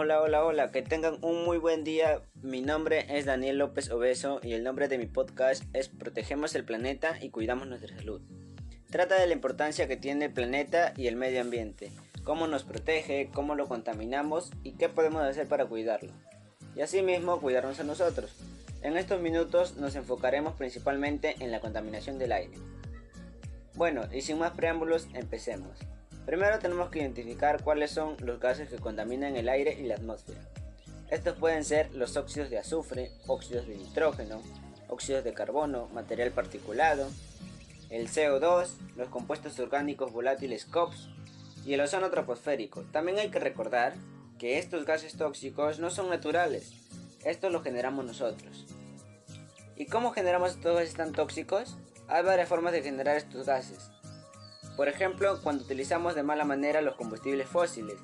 [0.00, 2.22] Hola, hola, hola, que tengan un muy buen día.
[2.40, 6.64] Mi nombre es Daniel López Obeso y el nombre de mi podcast es Protegemos el
[6.64, 8.20] planeta y cuidamos nuestra salud.
[8.92, 11.90] Trata de la importancia que tiene el planeta y el medio ambiente,
[12.22, 16.12] cómo nos protege, cómo lo contaminamos y qué podemos hacer para cuidarlo.
[16.76, 18.36] Y asimismo cuidarnos a nosotros.
[18.82, 22.54] En estos minutos nos enfocaremos principalmente en la contaminación del aire.
[23.74, 25.76] Bueno, y sin más preámbulos, empecemos.
[26.28, 30.38] Primero tenemos que identificar cuáles son los gases que contaminan el aire y la atmósfera.
[31.10, 34.42] Estos pueden ser los óxidos de azufre, óxidos de nitrógeno,
[34.88, 37.08] óxidos de carbono, material particulado,
[37.88, 41.08] el CO2, los compuestos orgánicos volátiles COPS
[41.64, 42.82] y el ozono troposférico.
[42.92, 43.94] También hay que recordar
[44.38, 46.74] que estos gases tóxicos no son naturales,
[47.24, 48.66] estos los generamos nosotros.
[49.76, 51.78] ¿Y cómo generamos estos gases tan tóxicos?
[52.06, 53.92] Hay varias formas de generar estos gases.
[54.78, 57.96] Por ejemplo, cuando utilizamos de mala manera los combustibles fósiles,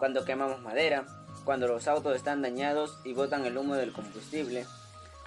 [0.00, 1.06] cuando quemamos madera,
[1.44, 4.66] cuando los autos están dañados y botan el humo del combustible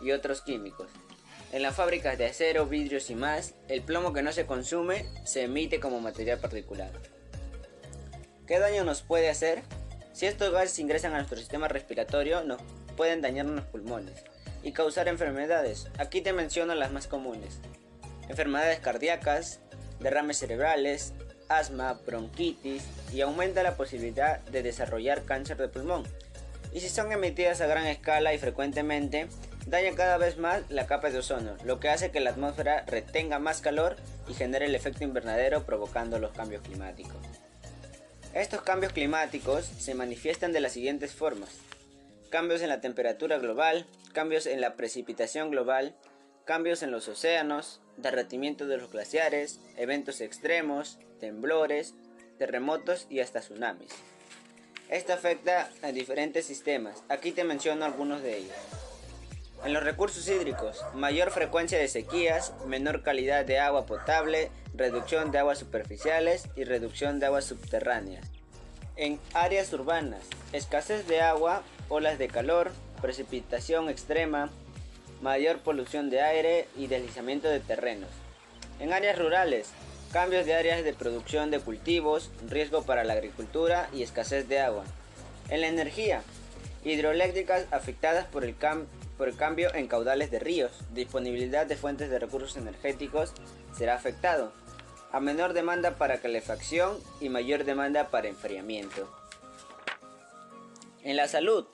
[0.00, 0.86] y otros químicos.
[1.50, 5.42] En las fábricas de acero, vidrios y más, el plomo que no se consume se
[5.42, 6.92] emite como material particular.
[8.46, 9.64] ¿Qué daño nos puede hacer?
[10.12, 12.62] Si estos gases ingresan a nuestro sistema respiratorio, nos
[12.96, 14.22] pueden dañar los pulmones
[14.62, 15.88] y causar enfermedades.
[15.98, 17.58] Aquí te menciono las más comunes.
[18.28, 19.60] Enfermedades cardíacas,
[20.00, 21.12] derrames cerebrales,
[21.48, 26.04] asma, bronquitis y aumenta la posibilidad de desarrollar cáncer de pulmón.
[26.72, 29.28] Y si son emitidas a gran escala y frecuentemente,
[29.66, 33.38] daña cada vez más la capa de ozono, lo que hace que la atmósfera retenga
[33.38, 33.96] más calor
[34.28, 37.16] y genere el efecto invernadero provocando los cambios climáticos.
[38.34, 41.50] Estos cambios climáticos se manifiestan de las siguientes formas.
[42.30, 45.96] Cambios en la temperatura global, cambios en la precipitación global,
[46.44, 51.94] cambios en los océanos, derretimiento de los glaciares, eventos extremos, temblores,
[52.38, 53.90] terremotos y hasta tsunamis.
[54.88, 58.56] Esto afecta a diferentes sistemas, aquí te menciono algunos de ellos.
[59.64, 65.38] En los recursos hídricos, mayor frecuencia de sequías, menor calidad de agua potable, reducción de
[65.38, 68.28] aguas superficiales y reducción de aguas subterráneas.
[68.96, 72.70] En áreas urbanas, escasez de agua, olas de calor,
[73.00, 74.50] precipitación extrema,
[75.20, 78.10] mayor polución de aire y deslizamiento de terrenos.
[78.80, 79.70] En áreas rurales,
[80.12, 84.84] cambios de áreas de producción de cultivos, riesgo para la agricultura y escasez de agua.
[85.48, 86.22] En la energía,
[86.84, 88.54] hidroeléctricas afectadas por el,
[89.16, 93.32] por el cambio en caudales de ríos, disponibilidad de fuentes de recursos energéticos
[93.76, 94.52] será afectado,
[95.12, 99.10] a menor demanda para calefacción y mayor demanda para enfriamiento.
[101.02, 101.66] En la salud,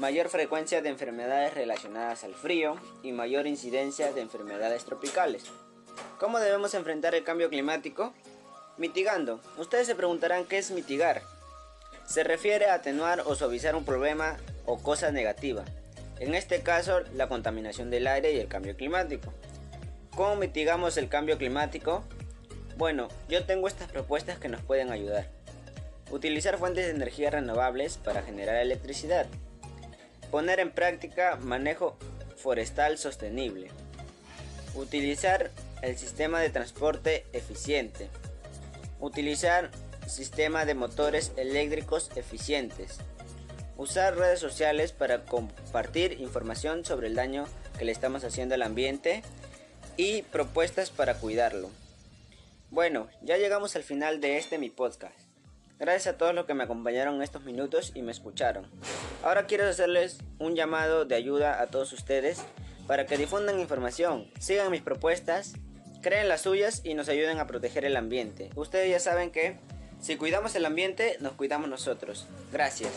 [0.00, 5.44] mayor frecuencia de enfermedades relacionadas al frío y mayor incidencia de enfermedades tropicales.
[6.18, 8.14] ¿Cómo debemos enfrentar el cambio climático?
[8.78, 9.40] Mitigando.
[9.58, 11.20] Ustedes se preguntarán qué es mitigar.
[12.06, 15.66] Se refiere a atenuar o suavizar un problema o cosa negativa.
[16.18, 19.34] En este caso, la contaminación del aire y el cambio climático.
[20.16, 22.04] ¿Cómo mitigamos el cambio climático?
[22.78, 25.28] Bueno, yo tengo estas propuestas que nos pueden ayudar.
[26.10, 29.26] Utilizar fuentes de energía renovables para generar electricidad.
[30.30, 31.96] Poner en práctica manejo
[32.36, 33.70] forestal sostenible.
[34.74, 35.50] Utilizar
[35.82, 38.08] el sistema de transporte eficiente.
[39.00, 39.70] Utilizar
[40.06, 42.98] sistema de motores eléctricos eficientes.
[43.76, 47.46] Usar redes sociales para compartir información sobre el daño
[47.78, 49.22] que le estamos haciendo al ambiente
[49.96, 51.70] y propuestas para cuidarlo.
[52.70, 55.18] Bueno, ya llegamos al final de este mi podcast.
[55.80, 58.66] Gracias a todos los que me acompañaron estos minutos y me escucharon.
[59.24, 62.44] Ahora quiero hacerles un llamado de ayuda a todos ustedes
[62.86, 65.54] para que difundan información, sigan mis propuestas,
[66.02, 68.50] creen las suyas y nos ayuden a proteger el ambiente.
[68.56, 69.56] Ustedes ya saben que
[70.00, 72.26] si cuidamos el ambiente, nos cuidamos nosotros.
[72.52, 72.92] Gracias.